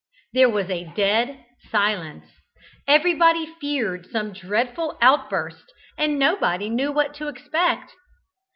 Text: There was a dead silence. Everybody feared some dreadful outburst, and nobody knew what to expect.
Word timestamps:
There 0.33 0.49
was 0.49 0.67
a 0.71 0.91
dead 0.95 1.45
silence. 1.69 2.25
Everybody 2.87 3.45
feared 3.61 4.07
some 4.07 4.33
dreadful 4.33 4.97
outburst, 4.99 5.71
and 5.95 6.17
nobody 6.17 6.69
knew 6.71 6.91
what 6.91 7.13
to 7.13 7.27
expect. 7.27 7.91